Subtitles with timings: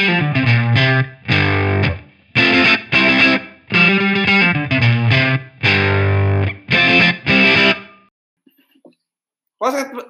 [0.00, 0.32] Podcast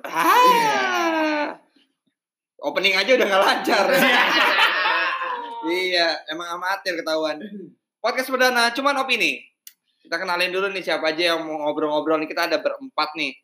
[0.06, 1.58] ah.
[2.62, 3.90] Opening aja udah nggak lancar.
[5.66, 7.42] iya, emang amatir ketahuan.
[7.98, 9.42] Podcast perdana cuman opini.
[10.06, 12.30] Kita kenalin dulu nih siapa aja yang mau ngobrol-ngobrol nih.
[12.30, 13.34] Kita ada berempat nih.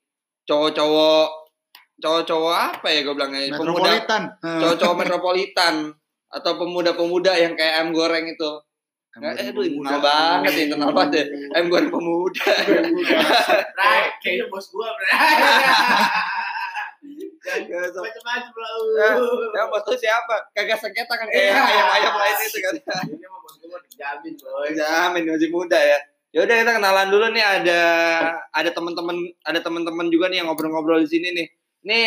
[0.46, 1.50] Cowok-cowok
[1.98, 3.50] cowok-cowok apa ya gue bilangnya?
[3.50, 4.22] Pemuda, Metropolitan.
[4.38, 5.90] cowok-cowok metropolitan
[6.30, 8.50] atau pemuda-pemuda yang kayak ayam goreng itu.
[9.16, 11.24] Nggak, eh, aduh, kenal banget nih, kenal banget ya.
[11.56, 12.52] Ayam goreng pemuda.
[13.72, 14.92] Right, kayaknya bos gua,
[17.96, 18.02] usah.
[18.02, 18.72] Macam-macam lah.
[18.92, 19.10] Ya,
[19.56, 20.36] yang bos tuh siapa?
[20.52, 22.74] Kagak sengketa kan kayak ayam-ayam lain itu kan.
[23.16, 24.68] Ini mah bos gua dijamin, boy.
[24.76, 25.98] Jamin masih muda ya.
[26.34, 27.80] Ya udah kita kenalan dulu nih ada
[28.52, 31.46] ada teman-teman ada teman-teman juga nih yang ngobrol-ngobrol di sini nih.
[31.88, 32.06] Nih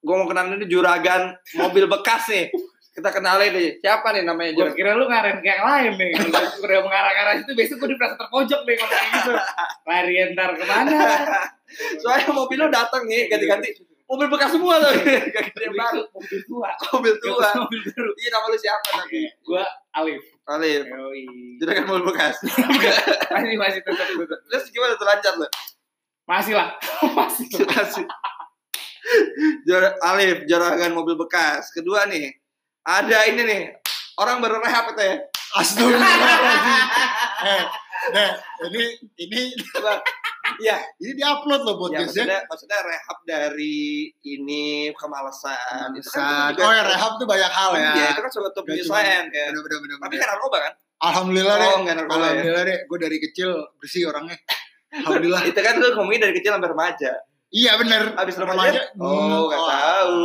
[0.00, 2.48] gua mau kenalin ini juragan mobil bekas nih.
[2.96, 3.70] Kita kenalin nih.
[3.84, 4.76] Siapa nih namanya Gue juragan?
[4.80, 6.10] kira lu ngaren kayak lain nih.
[6.64, 9.32] Udah mengarah-ngarah itu besok gue dirasa terpojok nih kalau kayak gitu.
[9.84, 10.98] Lari ntar ke mana?
[12.00, 13.84] Soalnya mobil lu datang nih ganti-ganti.
[14.06, 14.94] Mobil bekas semua tuh.
[15.34, 16.02] Ganti yang baru.
[16.14, 16.70] Mobil tua.
[16.94, 17.48] Mobil tua.
[17.58, 18.10] Mobil baru.
[18.14, 19.18] Iya nama lu siapa tapi?
[19.42, 19.64] Gue
[19.98, 20.22] Alif.
[20.46, 20.82] Alif.
[20.86, 21.24] Yoi.
[21.58, 22.38] Juragan mobil bekas.
[23.34, 24.06] Masih masih tetap.
[24.14, 25.46] Terus gimana tuh lancar lu?
[26.22, 26.70] Masih lah.
[27.18, 27.50] Masih.
[27.66, 28.06] Masih.
[30.06, 31.74] Alif, juragan mobil bekas.
[31.74, 32.30] Kedua nih,
[32.86, 33.62] ada ini nih,
[34.14, 35.16] orang baru rehab itu ya.
[35.58, 36.84] Astagfirullahaladzim.
[37.50, 37.62] eh,
[38.14, 38.30] deh,
[38.70, 38.82] ini
[39.18, 39.40] ini
[40.56, 42.22] Iya, ini diupload loh ya, podcastnya.
[42.22, 45.90] maksudnya, maksudnya rehab dari ini kemalasan.
[46.14, 47.92] Kan Oh ya rehab tuh banyak hal ya.
[47.92, 49.48] Iya, itu kan suatu penyesuaian kayak.
[49.52, 49.96] Bener bener bener.
[50.06, 50.72] Tapi kan narkoba kan?
[50.96, 51.66] Alhamdulillah deh.
[51.66, 52.22] Oh, narkoba ya.
[52.30, 52.78] Alhamdulillah deh.
[52.86, 53.50] Gue dari kecil
[53.82, 54.38] bersih orangnya.
[54.94, 55.42] Alhamdulillah.
[55.50, 57.12] Itu kan lu ngomongin dari kecil sampai remaja.
[57.50, 58.14] iya bener.
[58.14, 58.80] Habis remaja?
[59.02, 59.68] Oh, nggak oh.
[59.70, 60.22] tahu.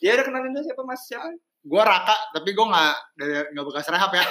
[0.00, 1.28] Ya udah kenalin dulu siapa Mas siapa?
[1.64, 4.24] Gue raka, tapi gue nggak dari nggak bekas rehab ya.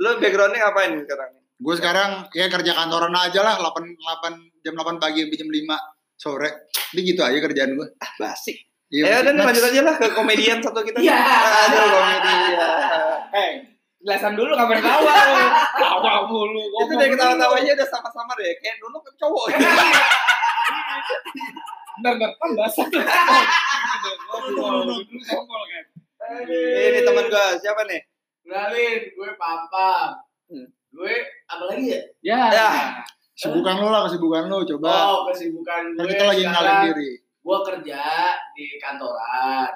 [0.00, 1.30] Lu backgroundnya ngapain nih sekarang?
[1.56, 5.72] gue sekarang ya kerja kantoran aja lah 8, 8 jam 8 pagi sampai jam 5
[6.14, 6.50] sore.
[6.92, 7.88] Ini gitu aja kerjaan gue.
[7.96, 8.52] Ah, basi.
[8.92, 9.40] Iya, Ya next.
[9.40, 11.00] lanjut aja lah ke komedian satu kita.
[11.00, 11.16] Iya.
[11.16, 12.60] Aduh, komedian.
[13.32, 13.50] Eh,
[13.98, 15.44] jelasan dulu kabar tawa lu.
[15.80, 16.60] Tawa mulu.
[16.60, 19.44] itu dari ketawa-tawanya udah sama-sama deh kayak dulu kan cowok
[21.96, 22.30] Bentar, bentar.
[22.36, 22.84] Kan basah
[26.26, 26.42] kan.
[26.90, 28.02] ini teman gua siapa nih
[28.46, 30.22] Kenalin, gue Papa.
[30.46, 30.70] Hmm.
[30.94, 31.14] Gue
[31.50, 32.00] apa lagi ya?
[32.22, 32.42] Ya.
[32.54, 32.68] Ya.
[33.34, 34.62] Kesibukan lo lah, kesibukan lo.
[34.62, 34.90] Coba.
[35.10, 36.14] Oh, kesibukan Kan gue.
[36.14, 37.10] kita lagi sekarang, ngalin diri.
[37.42, 38.02] Gue kerja
[38.54, 39.70] di kantoran.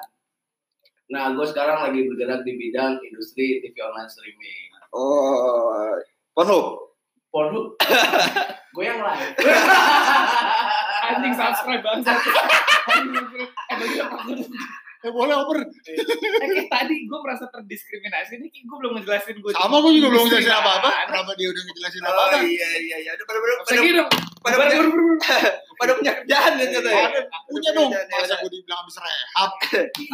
[1.11, 4.71] Nah, gue sekarang lagi bergerak di bidang industri TV online streaming.
[4.95, 5.99] oh
[6.31, 6.95] Pornhub
[7.27, 7.75] Pornhub.
[8.79, 9.35] gue yang live.
[11.11, 12.51] Anjing subscribe subscribe.
[13.71, 13.99] Eh, bagi
[15.01, 15.65] Eh boleh oper.
[15.65, 15.97] Eh,
[16.45, 19.49] kayak tadi gue merasa terdiskriminasi nih, gue belum ngejelasin gue.
[19.49, 20.89] Sama gue juga belum Industri jelasin apa-apa.
[21.09, 22.37] Kenapa dia udah ngejelasin oh apa-apa?
[22.45, 24.03] iya iya iya udah pada pada pada, gitu.
[24.45, 24.89] pada baru.
[25.81, 27.19] pada punya kerjaan kan kata ya Ada,
[27.49, 27.89] punya dong.
[27.89, 29.51] Masa gue dibilang habis rehab.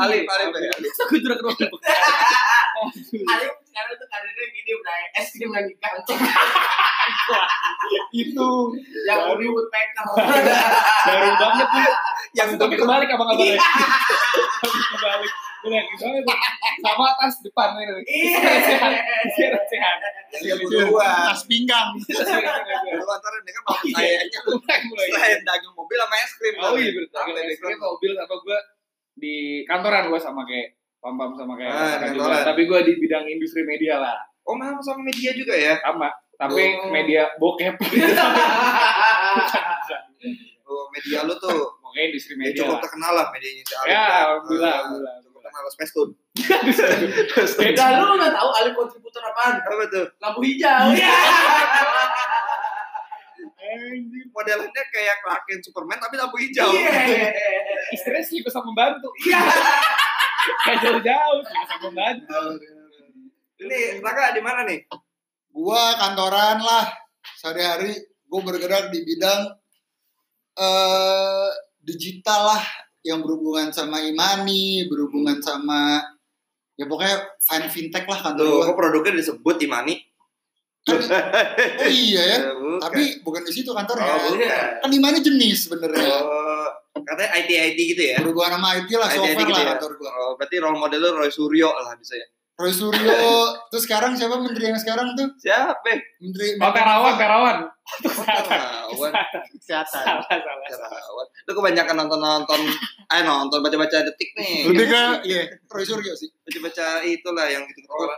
[0.07, 0.71] Alif Alif Alif.
[0.79, 1.65] Masa gue curang kerja
[3.35, 5.03] Alim sekarang tuh karirnya gini, Bray.
[5.13, 6.15] Es krim lagi di kantor.
[8.09, 8.47] Itu
[9.03, 10.05] Yang udah woodpecker.
[11.03, 11.87] baru banget nih.
[12.33, 13.59] yang Tapi kebalik abang-abang ya.
[13.59, 15.31] Tapi kebalik.
[15.57, 15.73] Tuh.
[16.79, 17.85] Sama tas depan nih.
[18.05, 19.59] Iya.
[19.65, 19.97] Sehat.
[20.57, 21.91] berdua Tas pinggang.
[21.97, 25.07] lu antarin dengan mau kayaknya lu Mulai mulai.
[25.09, 26.91] selain dagang mobil sama es krim Oh iya.
[27.09, 28.59] Apa nih, es krim, mobil sama gue
[29.17, 32.43] di kantoran gue sama kayak Pam Pam sama kayak Ah.
[32.43, 34.17] Tapi gue di bidang industri media lah.
[34.47, 36.07] Oh sama sama media juga ya Sama.
[36.33, 36.89] Tapi Oh.
[36.89, 37.75] media bokep.
[40.63, 42.81] oh media lu tuh Pokoknya industri ya, media cukup lah.
[42.83, 44.17] terkenal lah medianya si Alif Ya, lah.
[44.27, 45.13] alhamdulillah, Ah, alhamdulillah.
[45.21, 46.11] cukup terkenal Space Tune
[47.57, 49.55] Beda lu nggak tahu Alim kontributor apaan?
[49.57, 50.83] apa tuh Lampu hijau.
[50.91, 51.11] Iya.
[53.67, 56.69] Anjing, modelnya kayak Clark Kent Superman tapi lampu hijau.
[56.69, 57.33] Iya.
[57.89, 59.09] Istrinya selingkuh sama pembantu.
[59.21, 59.39] Iya.
[60.63, 62.41] Kayak jauh-jauh, selingkuh sama pembantu.
[63.57, 64.85] Ini Raka di mana nih?
[65.49, 66.85] Gua kantoran lah.
[67.41, 69.41] Sehari-hari gue bergerak di bidang
[70.57, 71.49] eh
[71.81, 72.63] digital lah
[73.05, 76.01] yang berhubungan sama imani, berhubungan sama
[76.77, 78.67] ya pokoknya fin fintech lah kantor Tuh, gua.
[78.69, 79.95] kok produknya disebut Imani?
[80.87, 82.37] Oh iya ya.
[82.47, 82.79] Ya, bukan.
[82.79, 84.07] Tapi bukan di situ kantornya.
[84.07, 84.79] Oh, bukan.
[84.79, 85.99] Kan imani jenis sebenarnya.
[85.99, 86.67] Oh,
[87.03, 88.17] katanya IT IT gitu ya?
[88.23, 89.67] Berhubungan sama IT lah, IT software gitu lah ya?
[89.75, 90.11] kantor gua.
[90.15, 92.27] Oh, berarti role model lu Roy Suryo lah bisa ya?
[92.57, 93.13] Roy Suryo.
[93.69, 95.29] Terus sekarang siapa menteri yang sekarang tuh?
[95.37, 95.93] Siapa?
[96.17, 97.57] Menteri Oh, terawan, terawan.
[98.01, 99.11] Terawan.
[99.53, 99.93] kesehatan.
[100.01, 100.65] Salah, salah.
[100.65, 101.27] Terawan.
[101.45, 102.61] Lu kebanyakan nonton-nonton,
[103.13, 104.73] eh nonton baca-baca detik nih.
[104.73, 106.33] Lebih ke iya, Roy Suryo sih.
[106.41, 107.85] Baca-baca itulah yang gitu.
[107.93, 108.09] Oh,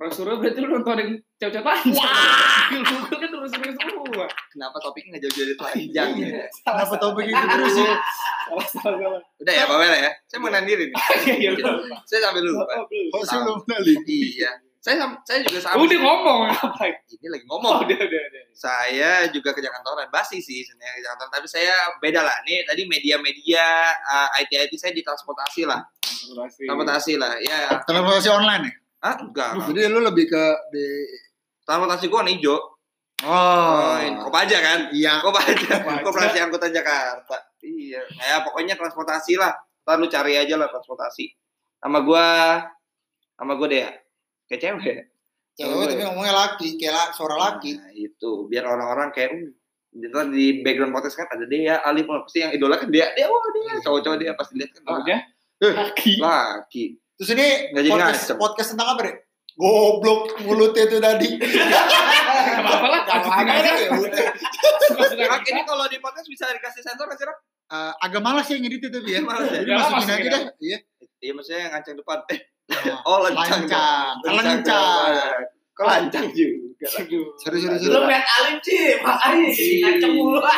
[0.00, 1.92] Roy Suryo berarti lu nontonin cewek-cewek panjang.
[2.00, 2.72] Wah!
[2.72, 4.26] Google kan Roy Suryo semua.
[4.48, 6.28] kenapa topiknya nggak jauh-jauh dari telanjang ya?
[6.64, 7.94] Kenapa topik itu terus ya?
[8.48, 9.20] Salah, salah, salah.
[9.44, 10.10] Udah ya, Pak ya.
[10.24, 10.96] Saya mau diri nih.
[11.20, 12.00] Iya, iya, lupa.
[12.08, 12.64] Saya sampai lupa.
[13.12, 13.98] Oh, sih belum kenalin?
[14.08, 14.50] Iya.
[14.80, 15.84] Saya saya juga sama.
[15.84, 16.84] Udah ngomong apa?
[17.04, 17.84] Ini lagi Oh, ngomong.
[17.84, 18.42] udah, udah, udah.
[18.56, 21.32] Saya juga kerja kantoran, basi sih sebenarnya kerja kantoran.
[21.36, 22.40] Tapi saya beda lah.
[22.48, 23.64] Nih tadi media-media
[24.08, 25.84] uh, IT-IT saya di transportasi lah.
[26.00, 27.36] Transportasi lah.
[27.44, 27.84] Ya.
[27.84, 28.74] Transportasi online ya?
[29.00, 29.64] Ah, enggak.
[29.66, 30.84] Jadi lu lebih ke di
[31.60, 32.56] Transportasi gua warna hijau.
[32.56, 32.64] Oh,
[33.22, 34.80] Oh, ini Kopaja kan?
[34.90, 35.20] iya.
[35.20, 35.54] Kopaja.
[35.84, 36.02] Kopaja.
[36.02, 37.36] Koperasi Angkutan Jakarta.
[37.60, 38.00] Iya.
[38.16, 39.52] Nah, ya pokoknya transportasi lah.
[39.84, 41.28] Ntar lu cari aja lah transportasi.
[41.78, 42.60] Sama gua
[43.36, 43.92] sama gua deh ya.
[44.48, 44.84] Kayak cewek.
[44.88, 45.04] ya?
[45.60, 47.76] Cewek tapi ngomongnya laki, kayak la- suara laki.
[47.76, 49.52] Nah, itu biar orang-orang kayak uh,
[49.90, 53.42] Ntar di background podcast kan ada dia, Alif pasti yang idola kan dia, dia, oh
[53.50, 55.18] dia, cowok-cowok dia pasti lihat kan, wah, Tahunya
[55.60, 55.74] Eh.
[55.76, 56.12] laki.
[56.16, 56.84] laki.
[57.20, 58.36] Terus ini Nggak jadi podcast, ngacem.
[58.40, 59.16] podcast tentang apa deh?
[59.52, 61.28] Goblok mulutnya itu tadi.
[61.36, 63.00] Apa lah?
[63.04, 63.72] Lanjutin Apa aja.
[63.76, 63.88] ya.
[64.88, 65.48] Suka-suka kita.
[65.52, 67.28] ini kalau di podcast bisa dikasih sensor nggak sih?
[67.70, 69.20] Eh, agak malas ya ngedit itu ya.
[69.20, 69.60] Malas ya?
[69.60, 70.42] Jadi masukin masukin aja dah.
[70.58, 70.78] Iya.
[71.20, 72.18] Iya, maksudnya yang ngancang depan.
[72.26, 72.40] Eh,
[73.04, 73.66] Oh, oh, lencang.
[73.68, 74.14] Lancang.
[74.24, 75.12] Lancang.
[75.76, 76.86] Kok lancang juga?
[76.96, 77.26] Aduh.
[77.36, 80.40] Serius serius Lu lihat Alim sih, makanya sih ngaceng mulu.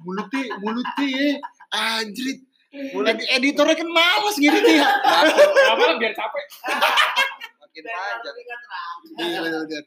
[0.00, 1.28] Mulutnya mulutnya ya.
[1.68, 2.47] Anjrit.
[2.78, 4.86] Edi editornya kan malas ngedit ya.
[4.86, 6.44] Lah biar capek?
[7.58, 8.34] Makin panjang.
[9.18, 9.80] Iya.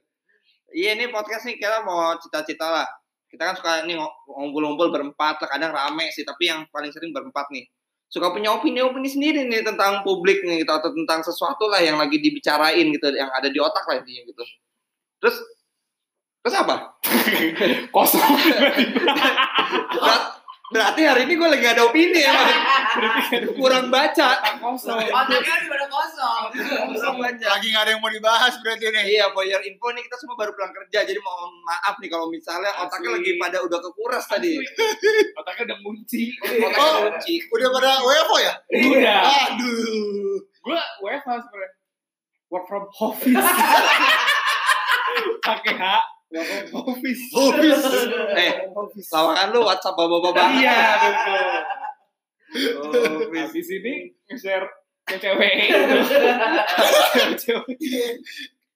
[0.72, 2.88] Iya, ini podcast nih kita mau cita-cita lah.
[3.28, 7.16] Kita kan suka nih ng- ngumpul-ngumpul berempat lah, kadang rame sih, tapi yang paling sering
[7.16, 7.64] berempat nih.
[8.12, 12.20] Suka punya opini-opini sendiri nih tentang publik nih gitu, atau tentang sesuatu lah yang lagi
[12.20, 14.44] dibicarain gitu, yang ada di otak lah intinya gitu.
[15.24, 15.36] Terus
[16.44, 16.76] terus apa?
[17.96, 18.20] Kosong.
[20.72, 22.32] Berarti hari ini gue lagi gak ada opini ya,
[23.54, 24.40] kurang baca.
[24.58, 25.04] Kosong.
[25.04, 26.44] Otaknya di pada kosong.
[26.90, 27.46] Kurang baca.
[27.52, 29.04] Lagi nggak ada yang mau dibahas berarti nih.
[29.12, 32.28] Iya, for your info nih kita semua baru pulang kerja, jadi mohon maaf nih kalau
[32.28, 33.18] misalnya otaknya Asli.
[33.20, 34.54] lagi pada udah kekuras tadi.
[35.36, 36.24] Otaknya udah munci.
[36.40, 37.00] Otaknya Oh.
[37.10, 37.34] kunci.
[37.46, 38.54] Udah pada WFO ya?
[38.72, 39.22] Udah.
[39.52, 40.40] Aduh.
[40.40, 41.72] Gue WFH sebenarnya.
[42.48, 43.32] Work from office.
[45.42, 45.84] Pakai H.
[46.32, 47.22] Office.
[47.36, 47.86] Office.
[48.42, 48.52] Eh,
[49.12, 50.48] lawakan lu WhatsApp bapak-bapak.
[50.56, 51.48] Iya, betul.
[52.80, 54.68] Oh, Habis ini nge-share
[55.04, 55.72] ke cewek.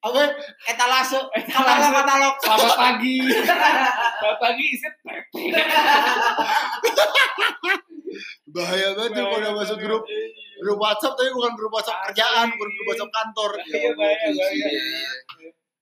[0.04, 0.20] Apa?
[0.68, 1.18] Etalase.
[1.32, 1.88] Etalase.
[1.96, 2.34] Katalog.
[2.44, 3.16] Selamat pagi.
[3.24, 5.16] Selamat pagi, pepe.
[8.56, 10.00] Bahaya banget tuh kalau udah masuk grup
[10.56, 13.50] grup WhatsApp tapi bukan grup WhatsApp kerjaan, bukan grup WhatsApp kantor.
[13.60, 14.72] Bahaya, bahaya, bahaya.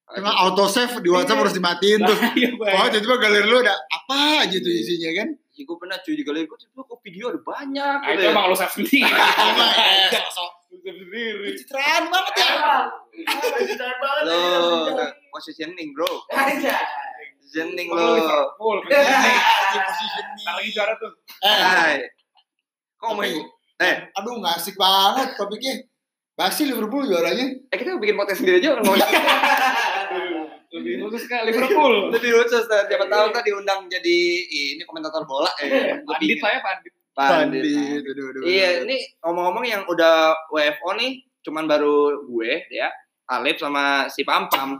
[0.04, 2.18] Karena auto save di WhatsApp harus dimatiin tuh.
[2.38, 5.28] Iya, Wah, tiba-tiba galeri lu ada apa aja tuh isinya kan?
[5.50, 8.22] Iya, gue pernah cuy di galeri gue tiba kok video ada banyak Nah, gitu itu
[8.22, 8.30] ya.
[8.30, 9.00] emang lu save sendiri.
[10.74, 11.46] Eh, sendiri.
[11.46, 12.46] pencitraan banget ya.
[13.14, 14.22] Beneran banget.
[14.26, 18.14] Lo positioning bro, positioning Oh, lo.
[18.14, 18.76] Liverpool.
[18.82, 20.44] Positioning.
[20.44, 21.12] Lagi juara tuh.
[21.40, 21.96] Eh, Hai.
[22.98, 23.46] Kok main?
[23.76, 25.74] Eh, aduh nggak asik banget topiknya.
[26.34, 27.46] Basi Liverpool juaranya.
[27.70, 28.98] eh kita bikin podcast sendiri aja ngomong
[30.74, 31.94] Lebih khusus ke Liverpool.
[32.14, 34.18] lebih khusus siapa tahu kan diundang jadi
[34.50, 36.92] ini komentator bola eh Gua Pandit lah ya, pandit.
[37.14, 37.62] Pandit.
[38.42, 42.90] Iya, ini ngomong-ngomong yang udah WFO nih, cuman baru gue ya,
[43.30, 44.74] Alif sama si Pampam.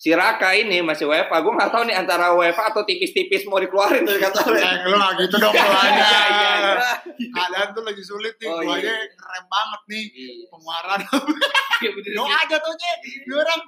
[0.00, 1.44] Si Raka ini masih WFA.
[1.44, 4.56] Gue nggak tahu nih antara WFA atau tipis-tipis mau dikeluarin dari kantor.
[4.56, 6.08] Eh, lu nggak gitu dong polanya.
[6.08, 6.74] Iya, iya, iya.
[7.28, 8.48] Keadaan tuh lagi sulit nih.
[8.48, 8.96] Oh, iya.
[8.96, 10.04] ngerem banget nih.
[10.08, 10.32] Iya.
[10.48, 10.98] Pengeluaran.
[11.04, 11.90] Iya.
[12.16, 12.94] Doa aja tuh Nye.
[13.28, 13.60] Dua orang.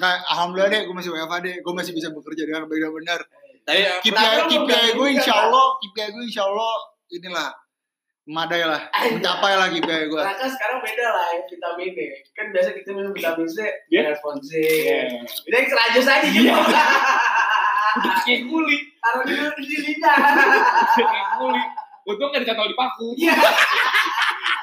[0.00, 1.54] Nah, alhamdulillah deh, gue masih WFA deh.
[1.60, 3.20] Gue masih bisa bekerja dengan baik dan benar.
[3.68, 4.12] Tapi KPI,
[4.48, 5.32] KPI nggak gue insya?
[5.36, 6.74] Allah, KPI gue insya Allah
[7.12, 7.48] inilah
[8.26, 10.18] memadai lah, mencapai lah KPI gue.
[10.18, 11.98] Raka sekarang beda lah ya vitamin D.
[12.34, 14.10] Kan biasa kita minum vitamin C, Iya.
[14.10, 14.50] Alphon C.
[14.58, 15.22] Iya.
[15.46, 16.50] Udah yang serajus aja gitu.
[17.96, 18.82] Udah kayak kulit.
[18.98, 20.18] Taruh dulu di lidah.
[20.98, 21.70] Kayak kulit.
[22.06, 23.08] Untung gak dicantol di paku.
[23.14, 23.34] Iya.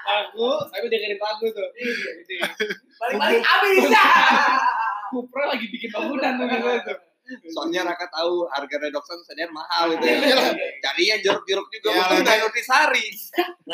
[0.04, 1.68] Paku, tapi dengerin lagu tuh.
[1.80, 2.38] Ini.
[3.00, 3.84] Balik-balik habis.
[5.08, 6.98] Kupra lagi bikin bangunan tuh gitu tuh.
[7.50, 10.54] Soalnya Raka tahu harga redoxon sedang mahal gitu Iya ya.
[10.82, 12.22] Cari yang jeruk-jeruk juga, Iya bukan lah.
[12.24, 13.06] udah nutrisari.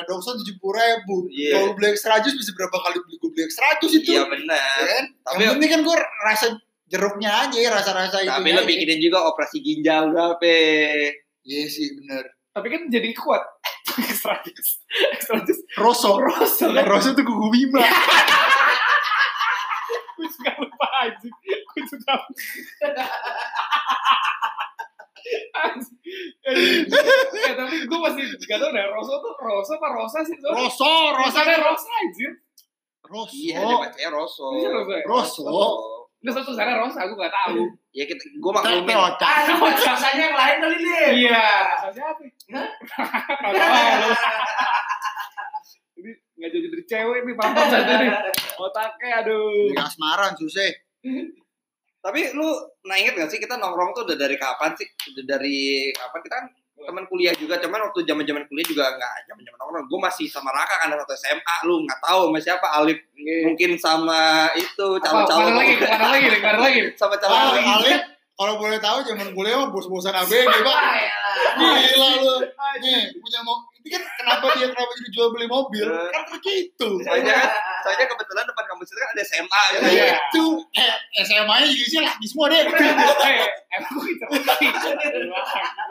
[0.06, 1.16] Dokson tujuh puluh ribu.
[1.28, 1.52] Iya.
[1.58, 3.44] Kalau beli jus bisa berapa kali beli gue beli
[3.82, 4.12] jus itu?
[4.14, 4.78] Iya Ya benar.
[4.86, 5.06] kan?
[5.26, 6.46] Tapi- yang penting kan gue rasa
[6.90, 8.30] jeruknya aja, rasa-rasa itu.
[8.30, 10.56] Tapi lebih bikinin juga operasi ginjal berapa?
[11.44, 12.26] Iya sih benar.
[12.50, 13.44] Tapi kan jadi kuat.
[14.10, 14.82] Extra jus.
[15.14, 15.60] Extra jus.
[15.78, 16.18] Rosso.
[16.18, 16.66] Rosso.
[16.66, 17.82] Rosso tuh kuku bima.
[20.16, 21.32] Gue juga lupa anjing.
[21.70, 22.14] Gue juga
[25.60, 25.98] Anjing.
[26.50, 30.34] Eh, tapi gue masih gak tau deh, Rosso tuh Rosso apa Rosa sih?
[30.42, 32.32] Rosso, Rosso, Rosa Rosa anjir.
[33.06, 33.36] Rosso.
[33.38, 34.48] Iya, dia bacanya Rosso.
[34.50, 35.04] Rosso ya?
[35.06, 35.44] Rosso.
[36.20, 37.56] Nggak satu sana Rosa, gue gak tau.
[37.94, 38.96] Ya kita, gue maklumin.
[38.96, 41.08] Ah, rasanya yang lain kali nih.
[41.28, 41.48] Iya.
[41.78, 42.24] Rosa siapa?
[42.56, 42.70] Hah?
[44.02, 44.12] Lu.
[46.00, 48.10] Ini gak jadi dari cewek nih, paham satu nih.
[48.58, 49.70] Otaknya, aduh.
[49.72, 50.74] Di Asmaran susah.
[52.00, 52.48] Tapi lu
[52.88, 54.88] nah inget gak sih kita nongkrong tuh udah dari kapan sih?
[55.14, 56.20] Udah dari kapan?
[56.24, 56.48] Kita kan
[56.80, 59.86] teman kuliah juga, cuman waktu zaman zaman kuliah juga nggak zaman zaman nongkrong.
[59.92, 64.48] Gue masih sama Raka kan waktu SMA, lu nggak tahu sama siapa Alif, mungkin sama
[64.56, 66.82] itu Apa, calon-calon ke mana lagi, ke mana lagi, ke mana lagi?
[67.02, 68.02] sama calon Ah, calon Alif,
[68.40, 70.78] kalau boleh tahu zaman kuliah mah bos-bosan ABG, Pak.
[70.80, 71.20] Ah.
[71.60, 72.36] Gila lu.
[72.80, 75.88] Nih, punya mau ini kan kenapa dia kenapa jadi jual beli mobil?
[75.88, 76.88] Kan begitu.
[77.04, 77.50] Soalnya kan,
[77.84, 79.88] soalnya kebetulan depan kampus itu kan ada SMA gitu.
[79.90, 80.16] Iya.
[80.32, 80.46] Itu
[80.76, 80.96] eh,
[81.26, 82.62] SMA-nya juga sih lagi semua deh.
[83.30, 83.46] Eh,
[83.78, 83.94] emang.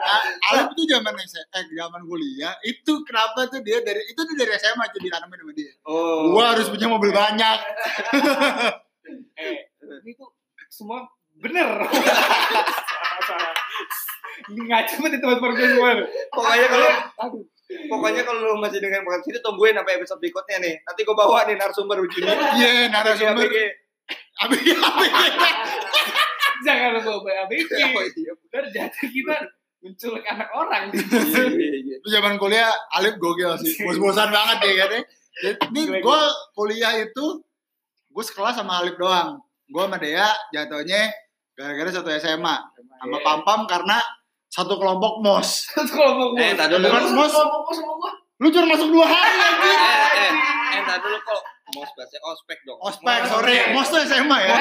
[0.03, 0.19] Nah,
[0.51, 4.83] Alif itu zaman eh zaman kuliah itu kenapa tuh dia dari itu tuh dari SMA
[4.91, 5.71] jadi tanamin sama dia.
[5.87, 6.35] Oh.
[6.35, 7.59] Gua harus punya mobil banyak.
[9.39, 9.65] Eh,
[10.05, 10.29] ini tuh
[10.69, 11.01] semua
[11.41, 11.65] bener.
[13.27, 13.53] Salah.
[14.53, 15.89] Ini ngaco banget di teman-teman gue semua.
[16.29, 16.89] Pokoknya kalau
[17.25, 17.45] Aduh.
[17.69, 20.75] Pokoknya kalau lu masih dengan podcast ini tungguin sampai episode berikutnya nih.
[20.81, 22.33] Nanti gue bawa nih narasumber ujungnya.
[22.57, 23.45] Iya, narasumber.
[23.45, 23.57] ABG.
[24.41, 24.67] ABG.
[26.65, 27.71] Jangan lu bawa ABG.
[27.95, 28.31] Oh, iya.
[28.49, 29.35] Ntar jatuh kita
[29.79, 30.83] menculik anak orang.
[30.91, 31.97] Iya, iya, iya.
[32.09, 33.77] Zaman kuliah Alif gokil sih.
[33.85, 34.91] Bos-bosan banget ya kan.
[35.69, 36.21] Ini gue
[36.57, 37.25] kuliah itu
[38.09, 39.37] gue sekelas sama Alif doang.
[39.69, 41.13] Gue sama Dea jatuhnya
[41.53, 42.55] gara-gara satu SMA.
[42.97, 44.01] Sama Pampam karena
[44.49, 45.69] satu kelompok mos.
[45.69, 46.85] Terus kalau mau Eh, tadi dulu.
[46.85, 47.31] Bukan mos.
[47.31, 48.11] Kelompok sama gua.
[48.37, 49.77] Lu cuma masuk dua hari anjing.
[49.77, 50.31] Eh, eh,
[50.71, 51.41] eh, ntar dulu kok.
[51.71, 52.79] Mos bahasa ospek dong.
[52.81, 53.57] Ospek, sorry.
[53.71, 54.55] Mos tuh SMA ya.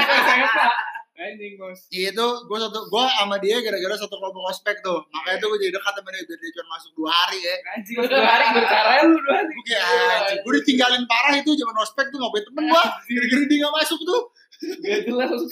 [1.18, 1.80] Anjing bos.
[1.90, 5.66] Iya itu gue satu gue sama dia gara-gara satu kelompok ospek tuh makanya tuh gue
[5.66, 8.90] jadi dekat sama dia biar dia cuma masuk dua hari ya Anjing dua hari bercara
[9.02, 9.50] lu dua hari.
[9.50, 12.83] gue kayak anjing gue ditinggalin parah itu zaman ospek tuh gak punya temen gue
[13.18, 14.21] gara-gara dia gak masuk tuh
[14.59, 15.31] Gak jelas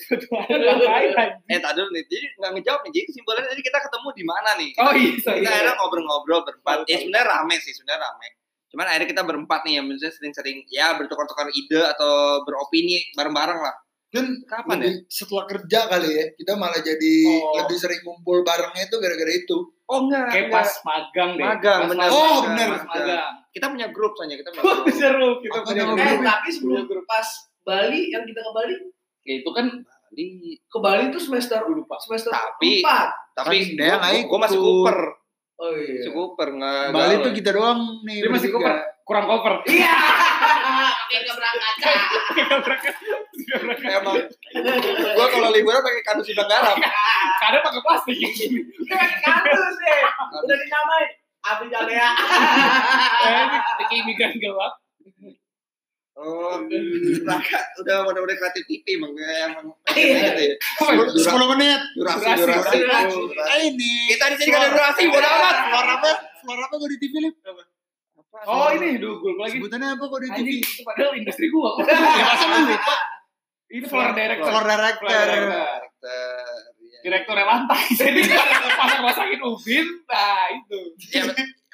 [0.51, 1.47] ngapain anjing.
[1.47, 2.03] Eh, tadi nih.
[2.05, 2.91] Jadi nggak ngejawab nih.
[2.93, 4.71] Jadi kesimpulannya tadi kita ketemu di mana nih?
[4.77, 5.11] Oh iya.
[5.15, 5.49] Kita iya.
[5.49, 6.77] akhirnya ngobrol-ngobrol berempat.
[6.85, 8.29] Ya sebenarnya rame sih, sebenarnya rame.
[8.67, 13.77] Cuman akhirnya kita berempat nih, ya maksudnya sering-sering ya bertukar-tukar ide atau beropini bareng-bareng lah.
[14.09, 14.91] dan Kapan ya?
[15.09, 17.59] setelah kerja kali ya kita malah jadi Oh.
[17.59, 20.57] lebih sering kumpul barengnya itu gara-gara itu Oh enggak, Kayak enggak.
[20.57, 21.45] pas magang deh.
[21.45, 22.01] Magang, Pas bener.
[22.01, 22.17] magang.
[22.17, 22.39] Oh.
[22.41, 23.33] Pas magang.
[23.51, 24.95] Kita punya grup soalnya, kita punya Wah, grup.
[24.95, 25.99] seru kita punya grup.
[26.01, 27.29] Eh, tapi sebelum pas
[27.63, 28.75] Bali yang kita ke Bali,
[29.29, 29.67] itu kan
[30.07, 30.25] Di,
[30.63, 31.99] ke Bali tuh semester lupa.
[31.99, 33.09] semester Tapi- empat.
[33.35, 34.57] tapi Kan dia nggak gue masih.
[34.57, 34.99] Cooper.
[35.57, 35.99] Oh iya.
[35.99, 39.55] Masih Cooper, nggak Bali tuh kita doang nih Dia masih cover, kurang cover.
[39.67, 39.93] Iya.
[41.09, 41.97] Kayak keberangkatan.
[42.63, 42.95] Berangkat.
[43.87, 44.17] Emang,
[45.07, 46.77] gue kalau liburan pakai kardus udang garam.
[47.39, 48.17] Kadang pakai plastik.
[48.19, 50.01] Kita pakai kardus deh.
[50.37, 51.09] Udah dinamain.
[51.47, 52.09] Abi Jalea.
[53.23, 54.75] Kayak imigran gelap.
[56.17, 56.57] Oh,
[57.77, 60.33] udah udah kreatif TV emang kayak emang Iya.
[60.33, 61.45] gitu ya.
[61.47, 62.79] Menit Durasi, Durasi,
[63.29, 65.55] eh ini Kita di sini kan ada durasi, bodo amat.
[65.63, 67.37] keluar apa keluar apa gue di TV Lip
[68.45, 69.57] Oh ini dugul lagi.
[69.57, 71.71] sebutannya apa kok di TV itu padahal industri gua.
[71.81, 72.97] ya masa lu lupa
[73.67, 74.47] Ini floor director.
[74.47, 75.27] Floor director.
[75.27, 75.65] Iya.
[77.03, 77.83] Direkturnya lantai.
[77.93, 78.21] Jadi
[78.73, 79.87] pasang-pasangin ubin.
[80.07, 80.79] Nah itu.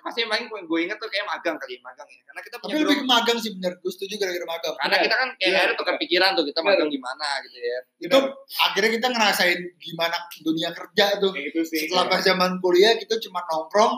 [0.03, 2.23] Ya, pasti emang gue inget tuh kayak magang kali magang ya.
[2.27, 2.99] Karena kita tapi punya lebih grup.
[2.99, 5.59] ke magang sih bener gue setuju gara-gara magang Karena kita kan kayak Iya.
[5.63, 7.79] akhirnya tukar pikiran tuh kita magang gimana gitu ya.
[8.03, 8.19] itu
[8.59, 11.87] akhirnya kita ngerasain gimana dunia kerja tuh itu sih.
[11.87, 13.95] setelah pas zaman kuliah kita cuma nongkrong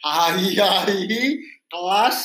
[0.00, 2.18] hari hari kelas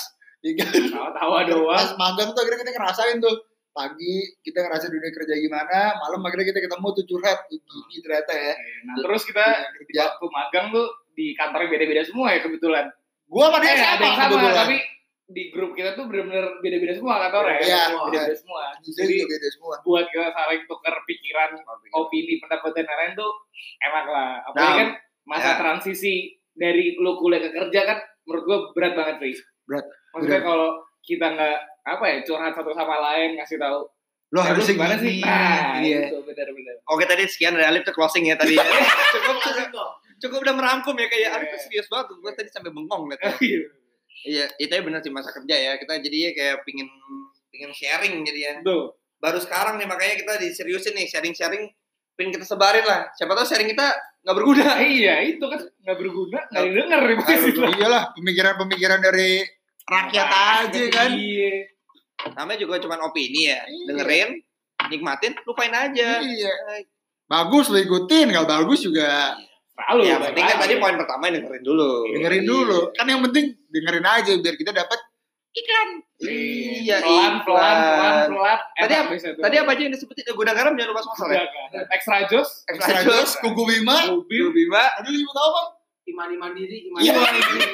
[0.43, 0.71] ya kan?
[0.91, 1.71] Tawa-tawa doang.
[1.79, 3.35] pas magang tuh akhirnya kita ngerasain tuh
[3.71, 8.31] pagi kita ngerasain dunia kerja gimana malam akhirnya kita ketemu tuh curhat Tuh, gini ternyata
[8.31, 8.53] ya
[8.87, 9.45] Nah, terus kita
[9.79, 12.91] kerja waktu magang tuh di kantornya beda-beda semua ya kebetulan.
[13.27, 14.77] Gua sama dia Eh, ada sama yang sama, kebetulan tapi
[15.25, 17.57] di grup kita tuh bener-bener beda-beda semua kantornya.
[17.57, 18.63] Iya, beda-beda semua.
[18.77, 21.49] Jadi Jadi beda semua buat kita saling tukar pikiran,
[21.91, 23.31] opini, pendapat dan lain-lain tuh
[23.81, 24.29] enak lah.
[24.43, 24.89] Apalagi Nah, kan
[25.25, 25.57] masa ya.
[25.57, 26.13] transisi
[26.53, 29.33] dari lu kuliah ke kerja kan menurut gua berat banget sih.
[29.65, 29.85] Berat.
[30.13, 30.69] Maksudnya kalau
[31.01, 33.89] kita nggak apa ya curhat satu sama lain ngasih tahu lo "Eh,
[34.31, 35.21] lu harusnya gimana sih?
[35.21, 36.09] Nah, iya.
[36.09, 36.75] itu benar-benar.
[36.85, 38.53] Oke tadi sekian dari Alif tuh closing ya tadi.
[38.53, 38.61] ya.
[39.13, 42.15] cukup cukup cukup udah merangkum ya kayak Alif tuh serius banget.
[42.17, 43.25] Gue tadi sampai bengong gitu.
[44.25, 45.71] Iya, itu ya benar sih masa kerja ya.
[45.77, 46.89] Kita jadinya kayak pingin
[47.53, 48.53] pingin sharing jadi ya.
[48.65, 48.97] Tuh.
[49.21, 51.69] Baru sekarang nih makanya kita diseriusin nih sharing-sharing
[52.17, 53.05] pingin kita sebarin lah.
[53.13, 53.85] Siapa tahu sharing kita
[54.25, 54.81] nggak berguna.
[54.97, 57.29] Iya, itu kan nggak berguna, nggak didengar ya Mas.
[57.29, 59.45] Aduh, iyalah pemikiran-pemikiran dari
[59.85, 61.09] rakyat aja kan.
[61.13, 61.53] Iya.
[62.33, 63.61] Namanya juga cuma opini ya.
[63.61, 63.85] Iya.
[63.93, 64.29] Dengerin,
[64.89, 66.17] nikmatin, lupain aja.
[66.17, 66.53] Iya.
[67.29, 69.37] Bagus lo ikutin, nggak bagus juga
[69.75, 70.01] Selalu.
[70.07, 71.91] Ya, penting kan tadi poin pertama dengerin dulu.
[72.15, 72.79] dengerin dulu.
[72.95, 74.99] Kan yang penting dengerin aja biar kita dapat
[75.55, 75.89] iklan.
[76.23, 78.27] Iya, pelan, pelan, pelan, iklan.
[78.31, 78.59] pelan.
[78.79, 79.43] Tadi apa-.
[79.43, 80.23] Tadi apa aja yang disebutin?
[80.31, 81.43] Gudang garam jangan lupa sponsor ya.
[81.91, 84.23] Extra jos, Extra Jos, Kuku Bima.
[84.31, 84.83] Bima Bima.
[84.99, 85.67] Aduh, ibu tahu bang?
[86.05, 87.17] Imani mandiri, imani Iya.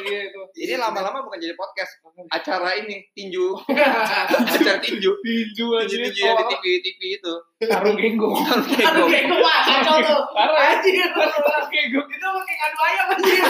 [0.08, 0.42] Iya itu.
[0.56, 2.00] Ini lama-lama bukan jadi podcast.
[2.36, 3.60] Acara ini, tinju.
[4.56, 5.12] Acara tinju.
[5.20, 5.92] Tinju aja.
[5.92, 7.34] Tinju-tinju yang di TV, TV itu.
[7.68, 8.32] Tarung genggong.
[8.40, 9.10] Aduh, genggong.
[9.12, 10.22] kayak gue wah, kacau tuh.
[10.32, 11.12] Anjir.
[11.12, 12.08] Tarung genggong.
[12.08, 13.44] Itu pakai ngadu ayam anjir.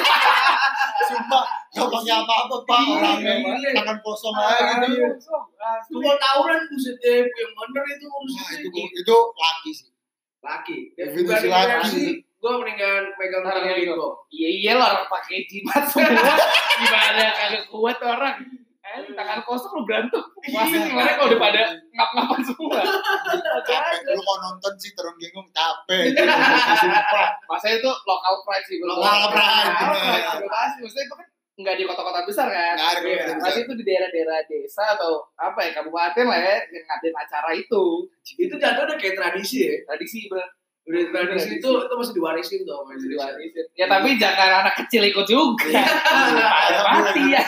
[1.02, 1.46] Sumpah,
[1.78, 2.80] gak pakai apa-apa pak.
[2.82, 3.72] Iya, Orangnya iya.
[3.78, 5.06] tangan kosong aja gitu.
[5.94, 8.66] Itu mau tawuran buset deh, yang bener itu Wah, urusannya.
[8.66, 9.90] itu, itu laki sih.
[10.42, 10.78] Laki.
[10.98, 12.06] Definisi laki.
[12.42, 13.78] Gue mendingan megang Tarung tangan.
[13.78, 14.10] Riko.
[14.34, 16.10] Iya iya lah orang pakai jimat semua.
[16.82, 18.42] Gimana kagak kuat orang.
[18.82, 20.20] Eh, tangan kosong lu berantem.
[20.50, 22.82] Pasti kemarin kalau udah pada ngap-ngapan semua.
[23.70, 24.18] Capek.
[24.18, 26.18] Lu mau nonton sih terong genggong capek.
[27.50, 28.82] Masa itu lokal pride sih.
[28.82, 30.78] Lokal pride, pasti.
[30.82, 31.28] Maksudnya itu kan
[31.62, 32.74] nggak di kota-kota besar kan.
[32.74, 33.38] Nggak ada di kota Iya.
[33.38, 37.84] Pasti itu di daerah-daerah desa atau apa ya kabupaten lah ya yang ngadain acara itu.
[38.34, 39.78] Itu jatuh udah kayak tradisi ya.
[39.86, 40.50] Tradisi bener.
[40.92, 43.08] Udah tradisi itu itu masih diwarisin tuh Indonesia.
[43.08, 43.66] Diwarisin.
[43.80, 45.72] Ya tapi jangan anak kecil ikut juga.
[45.72, 47.44] Ada mati ya.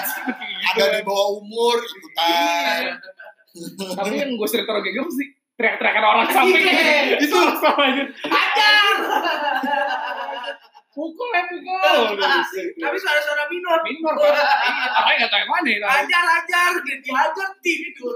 [0.72, 3.04] Ada di bawah umur ikutan.
[4.00, 4.80] Tapi yang gue sering taruh
[5.12, 5.28] sih
[5.60, 6.64] teriak-teriakan orang samping.
[6.64, 7.20] Iya.
[7.20, 8.04] itu sama aja.
[8.32, 8.96] Ajar.
[10.94, 12.16] Pukul ya pukul.
[12.80, 13.80] Tapi suara-suara minor.
[13.84, 14.34] minor kan.
[14.34, 15.88] Iya, Orangnya nggak tahu yang mana.
[16.00, 16.72] Ajar, ajar.
[16.88, 18.16] Dia diajar tidur.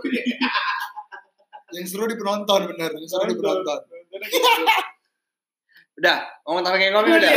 [1.75, 2.91] Yang seru di penonton bener.
[2.96, 3.79] Yang seru di penonton.
[5.98, 7.32] Udah, ngomong tarung genggong udah.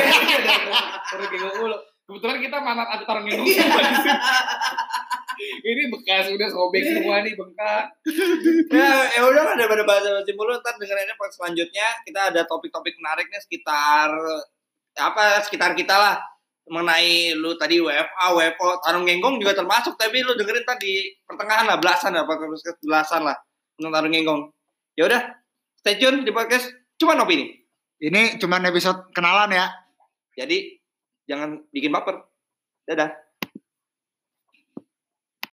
[1.09, 1.79] Taruh genggam mulu.
[2.11, 3.64] Kebetulan kita manat ada taruh genggam Iya.
[3.64, 4.19] semua di sini.
[5.40, 7.85] Ini bekas udah sobek semua nih bengkak.
[8.69, 12.93] ya, ya udah lah daripada bahasa basi mulu ntar dengerinnya pas selanjutnya kita ada topik-topik
[13.00, 14.12] menariknya sekitar
[15.00, 16.21] apa sekitar kita lah
[16.69, 21.81] mengenai lu tadi WFA, WFO, tarung genggong juga termasuk tapi lu dengerin tadi pertengahan lah
[21.81, 22.29] belasan lah
[22.85, 23.37] belasan lah
[23.81, 24.43] tentang tarung genggong.
[24.93, 25.23] Ya udah,
[25.81, 26.69] stay tune di podcast
[27.00, 27.60] cuma opini.
[28.01, 29.69] Ini cuman episode kenalan ya.
[30.33, 30.81] Jadi
[31.29, 32.25] jangan bikin baper.
[32.89, 33.13] Dadah.